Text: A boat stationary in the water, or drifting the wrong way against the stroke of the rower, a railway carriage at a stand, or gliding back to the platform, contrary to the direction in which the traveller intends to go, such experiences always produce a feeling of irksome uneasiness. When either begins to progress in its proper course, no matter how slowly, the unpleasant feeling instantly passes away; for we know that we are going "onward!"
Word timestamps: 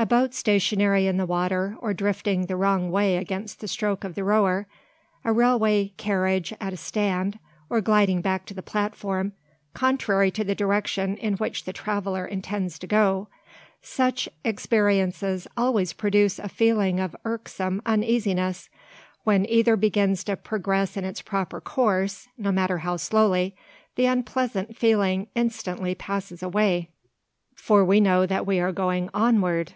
A 0.00 0.06
boat 0.06 0.32
stationary 0.32 1.08
in 1.08 1.16
the 1.16 1.26
water, 1.26 1.76
or 1.80 1.92
drifting 1.92 2.46
the 2.46 2.54
wrong 2.54 2.92
way 2.92 3.16
against 3.16 3.58
the 3.58 3.66
stroke 3.66 4.04
of 4.04 4.14
the 4.14 4.22
rower, 4.22 4.68
a 5.24 5.32
railway 5.32 5.88
carriage 5.96 6.54
at 6.60 6.72
a 6.72 6.76
stand, 6.76 7.40
or 7.68 7.80
gliding 7.80 8.20
back 8.20 8.46
to 8.46 8.54
the 8.54 8.62
platform, 8.62 9.32
contrary 9.74 10.30
to 10.30 10.44
the 10.44 10.54
direction 10.54 11.16
in 11.16 11.34
which 11.38 11.64
the 11.64 11.72
traveller 11.72 12.24
intends 12.24 12.78
to 12.78 12.86
go, 12.86 13.26
such 13.82 14.28
experiences 14.44 15.48
always 15.56 15.92
produce 15.92 16.38
a 16.38 16.48
feeling 16.48 17.00
of 17.00 17.16
irksome 17.24 17.82
uneasiness. 17.84 18.68
When 19.24 19.44
either 19.50 19.74
begins 19.74 20.22
to 20.24 20.36
progress 20.36 20.96
in 20.96 21.04
its 21.04 21.22
proper 21.22 21.60
course, 21.60 22.28
no 22.38 22.52
matter 22.52 22.78
how 22.78 22.98
slowly, 22.98 23.56
the 23.96 24.06
unpleasant 24.06 24.76
feeling 24.76 25.26
instantly 25.34 25.96
passes 25.96 26.40
away; 26.40 26.90
for 27.56 27.84
we 27.84 27.98
know 28.00 28.26
that 28.26 28.46
we 28.46 28.60
are 28.60 28.70
going 28.70 29.10
"onward!" 29.12 29.72